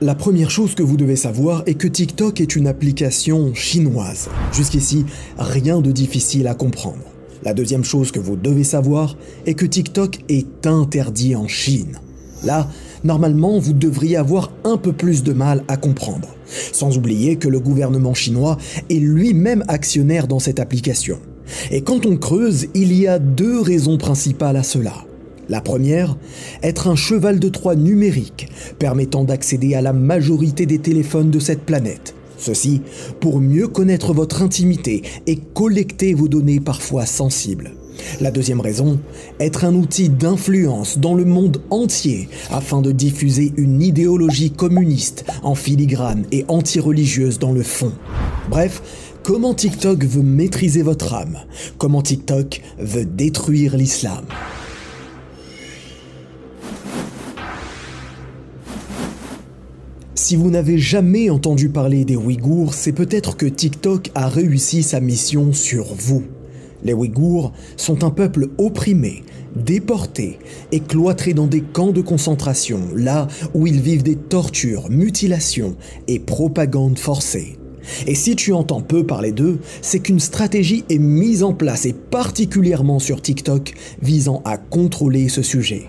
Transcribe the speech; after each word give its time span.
La 0.00 0.14
première 0.14 0.48
chose 0.48 0.76
que 0.76 0.82
vous 0.84 0.96
devez 0.96 1.16
savoir 1.16 1.64
est 1.66 1.74
que 1.74 1.88
TikTok 1.88 2.40
est 2.40 2.54
une 2.54 2.68
application 2.68 3.52
chinoise. 3.52 4.28
Jusqu'ici, 4.52 5.04
rien 5.36 5.80
de 5.80 5.90
difficile 5.90 6.46
à 6.46 6.54
comprendre. 6.54 7.02
La 7.42 7.52
deuxième 7.52 7.82
chose 7.82 8.12
que 8.12 8.20
vous 8.20 8.36
devez 8.36 8.62
savoir 8.62 9.16
est 9.44 9.54
que 9.54 9.66
TikTok 9.66 10.20
est 10.28 10.68
interdit 10.68 11.34
en 11.34 11.48
Chine. 11.48 11.98
Là, 12.44 12.68
normalement, 13.02 13.58
vous 13.58 13.72
devriez 13.72 14.16
avoir 14.16 14.52
un 14.62 14.76
peu 14.76 14.92
plus 14.92 15.24
de 15.24 15.32
mal 15.32 15.64
à 15.66 15.76
comprendre. 15.76 16.28
Sans 16.72 16.96
oublier 16.96 17.34
que 17.34 17.48
le 17.48 17.58
gouvernement 17.58 18.14
chinois 18.14 18.56
est 18.90 19.00
lui-même 19.00 19.64
actionnaire 19.66 20.28
dans 20.28 20.38
cette 20.38 20.60
application. 20.60 21.18
Et 21.72 21.80
quand 21.80 22.06
on 22.06 22.16
creuse, 22.16 22.68
il 22.74 22.92
y 22.92 23.08
a 23.08 23.18
deux 23.18 23.60
raisons 23.60 23.98
principales 23.98 24.56
à 24.56 24.62
cela. 24.62 25.07
La 25.48 25.60
première, 25.62 26.16
être 26.62 26.88
un 26.88 26.96
cheval 26.96 27.40
de 27.40 27.48
Troie 27.48 27.74
numérique 27.74 28.48
permettant 28.78 29.24
d'accéder 29.24 29.74
à 29.74 29.80
la 29.80 29.92
majorité 29.92 30.66
des 30.66 30.78
téléphones 30.78 31.30
de 31.30 31.38
cette 31.38 31.62
planète. 31.62 32.14
Ceci 32.36 32.82
pour 33.20 33.40
mieux 33.40 33.66
connaître 33.66 34.12
votre 34.12 34.42
intimité 34.42 35.02
et 35.26 35.36
collecter 35.36 36.14
vos 36.14 36.28
données 36.28 36.60
parfois 36.60 37.06
sensibles. 37.06 37.72
La 38.20 38.30
deuxième 38.30 38.60
raison, 38.60 39.00
être 39.40 39.64
un 39.64 39.74
outil 39.74 40.08
d'influence 40.08 40.98
dans 40.98 41.14
le 41.14 41.24
monde 41.24 41.60
entier 41.70 42.28
afin 42.50 42.80
de 42.80 42.92
diffuser 42.92 43.52
une 43.56 43.82
idéologie 43.82 44.52
communiste 44.52 45.24
en 45.42 45.54
filigrane 45.54 46.24
et 46.30 46.44
anti-religieuse 46.46 47.38
dans 47.40 47.52
le 47.52 47.62
fond. 47.62 47.92
Bref, 48.50 48.82
comment 49.24 49.54
TikTok 49.54 50.04
veut 50.04 50.22
maîtriser 50.22 50.82
votre 50.82 51.14
âme, 51.14 51.38
comment 51.76 52.02
TikTok 52.02 52.62
veut 52.78 53.04
détruire 53.04 53.76
l'islam? 53.76 54.24
Si 60.20 60.34
vous 60.34 60.50
n'avez 60.50 60.78
jamais 60.78 61.30
entendu 61.30 61.68
parler 61.68 62.04
des 62.04 62.16
Ouïghours, 62.16 62.74
c'est 62.74 62.92
peut-être 62.92 63.36
que 63.36 63.46
TikTok 63.46 64.10
a 64.16 64.28
réussi 64.28 64.82
sa 64.82 64.98
mission 64.98 65.52
sur 65.52 65.94
vous. 65.94 66.24
Les 66.82 66.92
Ouïghours 66.92 67.52
sont 67.76 68.02
un 68.02 68.10
peuple 68.10 68.48
opprimé, 68.58 69.22
déporté 69.54 70.40
et 70.72 70.80
cloîtré 70.80 71.34
dans 71.34 71.46
des 71.46 71.60
camps 71.60 71.92
de 71.92 72.00
concentration, 72.00 72.80
là 72.96 73.28
où 73.54 73.68
ils 73.68 73.80
vivent 73.80 74.02
des 74.02 74.16
tortures, 74.16 74.90
mutilations 74.90 75.76
et 76.08 76.18
propagande 76.18 76.98
forcée. 76.98 77.57
Et 78.06 78.14
si 78.14 78.36
tu 78.36 78.52
entends 78.52 78.80
peu 78.80 79.04
parler 79.04 79.32
d'eux, 79.32 79.58
c'est 79.82 80.00
qu'une 80.00 80.20
stratégie 80.20 80.84
est 80.88 80.98
mise 80.98 81.42
en 81.42 81.52
place 81.52 81.86
et 81.86 81.92
particulièrement 81.92 82.98
sur 82.98 83.22
TikTok 83.22 83.74
visant 84.02 84.42
à 84.44 84.56
contrôler 84.56 85.28
ce 85.28 85.42
sujet. 85.42 85.86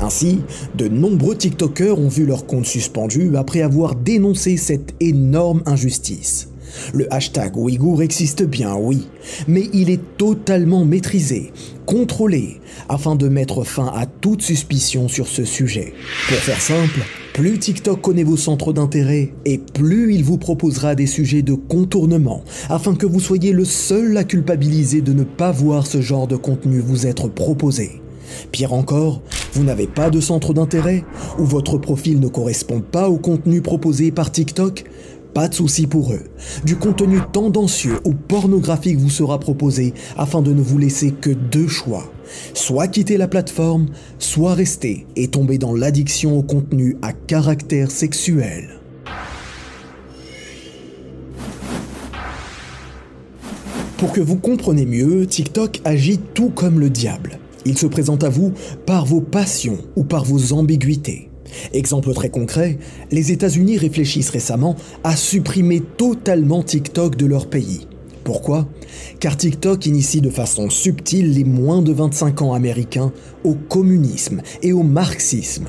Ainsi, 0.00 0.40
de 0.74 0.88
nombreux 0.88 1.36
TikTokers 1.36 1.98
ont 1.98 2.08
vu 2.08 2.26
leur 2.26 2.46
compte 2.46 2.66
suspendu 2.66 3.36
après 3.36 3.62
avoir 3.62 3.94
dénoncé 3.94 4.56
cette 4.56 4.94
énorme 5.00 5.62
injustice. 5.66 6.48
Le 6.92 7.12
hashtag 7.12 7.56
Ouïghour 7.56 8.02
existe 8.02 8.42
bien, 8.42 8.74
oui, 8.74 9.06
mais 9.48 9.68
il 9.72 9.88
est 9.88 10.16
totalement 10.18 10.84
maîtrisé, 10.84 11.52
contrôlé, 11.86 12.60
afin 12.88 13.16
de 13.16 13.28
mettre 13.28 13.64
fin 13.64 13.86
à 13.94 14.06
toute 14.06 14.42
suspicion 14.42 15.08
sur 15.08 15.28
ce 15.28 15.44
sujet. 15.44 15.94
Pour 16.28 16.38
faire 16.38 16.60
simple, 16.60 17.00
plus 17.36 17.58
TikTok 17.58 18.00
connaît 18.00 18.24
vos 18.24 18.38
centres 18.38 18.72
d'intérêt 18.72 19.34
et 19.44 19.58
plus 19.58 20.14
il 20.14 20.24
vous 20.24 20.38
proposera 20.38 20.94
des 20.94 21.06
sujets 21.06 21.42
de 21.42 21.52
contournement 21.52 22.42
afin 22.70 22.94
que 22.94 23.04
vous 23.04 23.20
soyez 23.20 23.52
le 23.52 23.66
seul 23.66 24.16
à 24.16 24.24
culpabiliser 24.24 25.02
de 25.02 25.12
ne 25.12 25.22
pas 25.22 25.52
voir 25.52 25.86
ce 25.86 26.00
genre 26.00 26.26
de 26.26 26.36
contenu 26.36 26.78
vous 26.78 27.06
être 27.06 27.28
proposé. 27.28 28.00
Pire 28.52 28.72
encore, 28.72 29.20
vous 29.52 29.64
n'avez 29.64 29.86
pas 29.86 30.08
de 30.08 30.18
centre 30.18 30.54
d'intérêt 30.54 31.04
ou 31.38 31.44
votre 31.44 31.76
profil 31.76 32.20
ne 32.20 32.28
correspond 32.28 32.80
pas 32.80 33.10
au 33.10 33.18
contenu 33.18 33.60
proposé 33.60 34.12
par 34.12 34.32
TikTok 34.32 34.84
pas 35.36 35.48
de 35.48 35.54
souci 35.54 35.86
pour 35.86 36.14
eux. 36.14 36.22
Du 36.64 36.76
contenu 36.76 37.18
tendancieux 37.30 38.00
ou 38.06 38.14
pornographique 38.14 38.96
vous 38.96 39.10
sera 39.10 39.38
proposé 39.38 39.92
afin 40.16 40.40
de 40.40 40.50
ne 40.50 40.62
vous 40.62 40.78
laisser 40.78 41.10
que 41.10 41.28
deux 41.28 41.68
choix. 41.68 42.10
Soit 42.54 42.88
quitter 42.88 43.18
la 43.18 43.28
plateforme, 43.28 43.88
soit 44.18 44.54
rester 44.54 45.06
et 45.14 45.28
tomber 45.28 45.58
dans 45.58 45.74
l'addiction 45.74 46.38
au 46.38 46.42
contenu 46.42 46.96
à 47.02 47.12
caractère 47.12 47.90
sexuel. 47.90 48.80
Pour 53.98 54.12
que 54.12 54.22
vous 54.22 54.36
compreniez 54.36 54.86
mieux, 54.86 55.26
TikTok 55.26 55.82
agit 55.84 56.18
tout 56.32 56.48
comme 56.48 56.80
le 56.80 56.88
diable. 56.88 57.40
Il 57.66 57.76
se 57.76 57.86
présente 57.86 58.24
à 58.24 58.30
vous 58.30 58.54
par 58.86 59.04
vos 59.04 59.20
passions 59.20 59.76
ou 59.96 60.04
par 60.04 60.24
vos 60.24 60.54
ambiguïtés. 60.54 61.28
Exemple 61.72 62.12
très 62.12 62.30
concret, 62.30 62.78
les 63.10 63.32
États-Unis 63.32 63.78
réfléchissent 63.78 64.30
récemment 64.30 64.76
à 65.04 65.16
supprimer 65.16 65.80
totalement 65.80 66.62
TikTok 66.62 67.16
de 67.16 67.26
leur 67.26 67.46
pays. 67.46 67.86
Pourquoi? 68.26 68.66
Car 69.20 69.36
TikTok 69.36 69.86
initie 69.86 70.20
de 70.20 70.30
façon 70.30 70.68
subtile 70.68 71.32
les 71.32 71.44
moins 71.44 71.80
de 71.80 71.92
25 71.92 72.42
ans 72.42 72.54
américains 72.54 73.12
au 73.44 73.54
communisme 73.54 74.42
et 74.64 74.72
au 74.72 74.82
marxisme, 74.82 75.66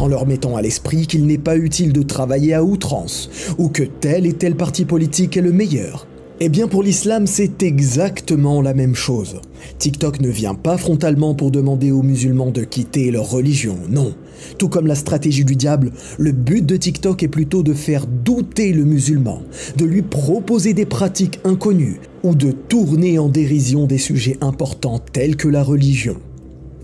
en 0.00 0.08
leur 0.08 0.26
mettant 0.26 0.56
à 0.56 0.62
l'esprit 0.62 1.06
qu'il 1.06 1.24
n'est 1.26 1.38
pas 1.38 1.56
utile 1.56 1.92
de 1.92 2.02
travailler 2.02 2.52
à 2.52 2.64
outrance, 2.64 3.30
ou 3.58 3.68
que 3.68 3.84
tel 3.84 4.26
et 4.26 4.32
tel 4.32 4.56
parti 4.56 4.84
politique 4.84 5.36
est 5.36 5.40
le 5.40 5.52
meilleur, 5.52 6.08
eh 6.42 6.48
bien 6.48 6.68
pour 6.68 6.82
l'islam, 6.82 7.26
c'est 7.26 7.62
exactement 7.62 8.62
la 8.62 8.72
même 8.72 8.94
chose. 8.94 9.42
TikTok 9.78 10.20
ne 10.20 10.30
vient 10.30 10.54
pas 10.54 10.78
frontalement 10.78 11.34
pour 11.34 11.50
demander 11.50 11.90
aux 11.90 12.02
musulmans 12.02 12.50
de 12.50 12.64
quitter 12.64 13.10
leur 13.10 13.30
religion, 13.30 13.76
non. 13.90 14.14
Tout 14.56 14.70
comme 14.70 14.86
la 14.86 14.94
stratégie 14.94 15.44
du 15.44 15.54
diable, 15.54 15.92
le 16.18 16.32
but 16.32 16.64
de 16.64 16.78
TikTok 16.78 17.22
est 17.22 17.28
plutôt 17.28 17.62
de 17.62 17.74
faire 17.74 18.06
douter 18.06 18.72
le 18.72 18.84
musulman, 18.84 19.42
de 19.76 19.84
lui 19.84 20.00
proposer 20.00 20.72
des 20.72 20.86
pratiques 20.86 21.40
inconnues 21.44 22.00
ou 22.22 22.34
de 22.34 22.52
tourner 22.52 23.18
en 23.18 23.28
dérision 23.28 23.86
des 23.86 23.98
sujets 23.98 24.38
importants 24.40 24.98
tels 25.12 25.36
que 25.36 25.48
la 25.48 25.62
religion. 25.62 26.16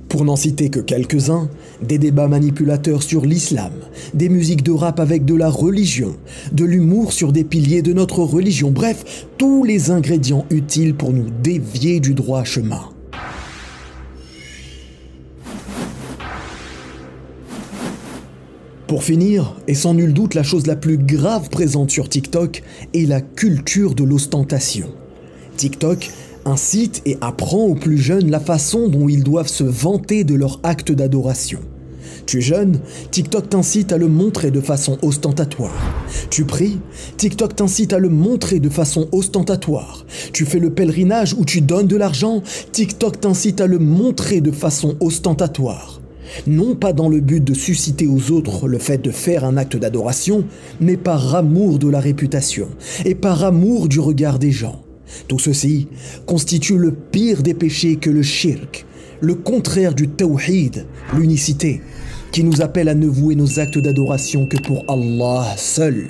Pour 0.09 0.25
n'en 0.25 0.37
citer 0.37 0.71
que 0.71 0.78
quelques-uns, 0.78 1.49
des 1.83 1.99
débats 1.99 2.28
manipulateurs 2.28 3.03
sur 3.03 3.27
l'islam, 3.27 3.72
des 4.15 4.28
musiques 4.28 4.62
de 4.62 4.71
rap 4.71 5.00
avec 5.00 5.25
de 5.25 5.34
la 5.34 5.50
religion, 5.50 6.15
de 6.53 6.65
l'humour 6.65 7.12
sur 7.12 7.33
des 7.33 7.44
piliers 7.44 7.83
de 7.83 7.93
notre 7.93 8.21
religion, 8.21 8.71
bref, 8.71 9.27
tous 9.37 9.65
les 9.65 9.91
ingrédients 9.91 10.47
utiles 10.50 10.95
pour 10.95 11.12
nous 11.12 11.27
dévier 11.43 11.99
du 12.00 12.15
droit 12.15 12.45
chemin. 12.45 12.91
Pour 18.87 19.03
finir, 19.03 19.56
et 19.66 19.75
sans 19.75 19.95
nul 19.95 20.15
doute 20.15 20.34
la 20.34 20.45
chose 20.45 20.69
la 20.69 20.77
plus 20.77 20.97
grave 20.97 21.50
présente 21.50 21.91
sur 21.91 22.09
TikTok 22.09 22.62
est 22.95 23.06
la 23.06 23.21
culture 23.21 23.97
de 23.97 24.05
l'ostentation. 24.05 24.87
TikTok 25.56 26.11
incite 26.47 27.03
et 27.05 27.19
apprend 27.21 27.65
aux 27.65 27.75
plus 27.75 27.99
jeunes 27.99 28.31
la 28.31 28.41
façon 28.41 28.89
dont 28.89 29.09
ils 29.09 29.25
doivent 29.25 29.49
se 29.49 29.65
vanter 29.65 30.25
de 30.25 30.34
leur 30.34 30.61
acte 30.62 30.93
d'adoration. 30.93 31.59
Tu 32.25 32.39
es 32.39 32.43
jeune, 32.43 32.81
TikTok 33.11 33.49
t'incite 33.51 33.93
à 33.93 33.99
le 33.99 34.09
montrer 34.09 34.51
de 34.51 34.61
façon 34.61 34.99
ostentatoire. 35.03 35.75
Tu 36.31 36.45
pries, 36.45 36.79
TikTok 37.17 37.55
t'incite 37.55 37.93
à 37.93 37.99
le 37.99 38.09
montrer 38.09 38.59
de 38.59 38.69
façon 38.69 39.09
ostentatoire. 39.12 40.07
Tu 40.33 40.45
fais 40.45 40.59
le 40.59 40.71
pèlerinage 40.71 41.34
ou 41.34 41.45
tu 41.45 41.61
donnes 41.61 41.87
de 41.87 41.97
l'argent, 41.97 42.43
TikTok 42.73 43.21
t'incite 43.21 43.61
à 43.61 43.67
le 43.67 43.78
montrer 43.78 44.41
de 44.41 44.51
façon 44.51 44.97
ostentatoire. 45.01 46.01
Non 46.47 46.75
pas 46.75 46.93
dans 46.93 47.09
le 47.09 47.21
but 47.21 47.43
de 47.43 47.55
susciter 47.55 48.07
aux 48.07 48.33
autres 48.33 48.67
le 48.67 48.78
fait 48.78 48.99
de 48.99 49.11
faire 49.11 49.45
un 49.45 49.57
acte 49.57 49.77
d'adoration, 49.77 50.45
mais 50.81 50.97
par 50.97 51.34
amour 51.34 51.78
de 51.78 51.89
la 51.89 52.01
réputation 52.01 52.69
et 53.05 53.15
par 53.15 53.45
amour 53.45 53.89
du 53.89 54.01
regard 54.01 54.39
des 54.39 54.53
gens. 54.53 54.85
Tout 55.28 55.39
ceci 55.39 55.89
constitue 56.27 56.78
le 56.78 56.93
pire 56.93 57.43
des 57.43 57.55
péchés 57.55 57.97
que 57.97 58.11
le 58.11 58.22
shirk, 58.22 58.87
le 59.21 59.34
contraire 59.34 59.94
du 59.94 60.09
tawhid, 60.09 60.87
l'unicité, 61.15 61.81
qui 62.33 62.44
nous 62.44 62.61
appelle 62.61 62.89
à 62.89 62.94
ne 62.94 63.06
vouer 63.06 63.34
nos 63.34 63.59
actes 63.59 63.78
d'adoration 63.78 64.47
que 64.47 64.59
pour 64.59 64.84
Allah 64.89 65.54
seul. 65.57 66.09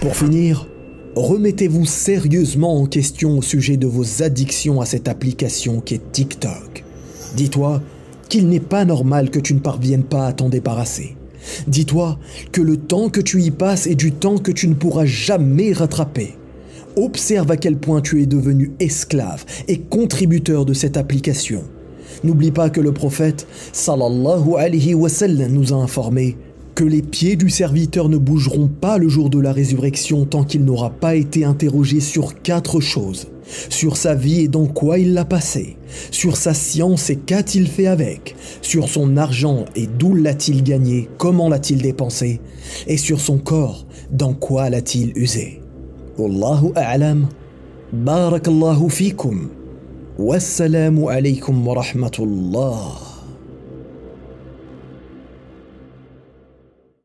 Pour 0.00 0.16
finir, 0.16 0.66
remettez-vous 1.14 1.84
sérieusement 1.84 2.80
en 2.80 2.86
question 2.86 3.38
au 3.38 3.42
sujet 3.42 3.76
de 3.76 3.86
vos 3.86 4.22
addictions 4.22 4.80
à 4.80 4.86
cette 4.86 5.08
application 5.08 5.80
qui 5.80 5.94
est 5.94 6.12
TikTok. 6.12 6.84
Dis-toi 7.36 7.82
qu'il 8.28 8.48
n'est 8.48 8.60
pas 8.60 8.84
normal 8.84 9.30
que 9.30 9.38
tu 9.38 9.54
ne 9.54 9.60
parviennes 9.60 10.04
pas 10.04 10.26
à 10.26 10.32
t'en 10.32 10.48
débarrasser. 10.48 11.16
Dis-toi 11.66 12.18
que 12.50 12.62
le 12.62 12.76
temps 12.76 13.10
que 13.10 13.20
tu 13.20 13.42
y 13.42 13.50
passes 13.50 13.86
est 13.86 13.94
du 13.94 14.12
temps 14.12 14.38
que 14.38 14.52
tu 14.52 14.68
ne 14.68 14.74
pourras 14.74 15.04
jamais 15.04 15.72
rattraper. 15.72 16.34
Observe 16.96 17.50
à 17.50 17.56
quel 17.56 17.76
point 17.76 18.00
tu 18.00 18.22
es 18.22 18.26
devenu 18.26 18.72
esclave 18.78 19.44
et 19.68 19.78
contributeur 19.78 20.64
de 20.64 20.74
cette 20.74 20.96
application. 20.96 21.64
N'oublie 22.24 22.50
pas 22.50 22.70
que 22.70 22.80
le 22.80 22.92
prophète 22.92 23.46
sallallahu 23.72 24.56
alayhi 24.58 24.94
wa 24.94 25.08
sallam 25.08 25.52
nous 25.52 25.72
a 25.72 25.76
informé 25.76 26.36
que 26.74 26.84
les 26.84 27.02
pieds 27.02 27.36
du 27.36 27.50
serviteur 27.50 28.08
ne 28.08 28.16
bougeront 28.16 28.68
pas 28.68 28.98
le 28.98 29.08
jour 29.08 29.30
de 29.30 29.38
la 29.38 29.52
résurrection 29.52 30.24
tant 30.24 30.44
qu'il 30.44 30.64
n'aura 30.64 30.90
pas 30.90 31.14
été 31.14 31.44
interrogé 31.44 32.00
sur 32.00 32.40
quatre 32.42 32.80
choses. 32.80 33.28
sur 33.70 33.96
sa 33.96 34.14
vie 34.14 34.42
et 34.42 34.48
dans 34.48 34.66
quoi 34.66 34.98
il 34.98 35.14
l'a 35.14 35.24
passé, 35.24 35.76
sur 36.10 36.36
sa 36.36 36.54
science 36.54 37.10
et 37.10 37.16
qu'a-t-il 37.16 37.68
fait 37.68 37.86
avec, 37.86 38.36
sur 38.60 38.88
son 38.88 39.16
argent 39.16 39.64
et 39.76 39.86
d'où 39.86 40.14
l'a-t-il 40.14 40.62
gagné, 40.62 41.08
comment 41.18 41.48
l'a-t-il 41.48 41.82
dépensé, 41.82 42.40
et 42.86 42.96
sur 42.96 43.20
son 43.20 43.38
corps, 43.38 43.86
dans 44.10 44.34
quoi 44.34 44.70
l'a-t-il 44.70 45.12
usé. 45.16 45.61
والله 46.18 46.72
أعلم. 46.76 47.26
بارك 47.92 48.48
الله 48.48 48.88
فيكم. 48.88 49.48
والسلام 50.18 51.04
عليكم 51.04 51.68
ورحمة 51.68 52.12
الله. 52.18 53.11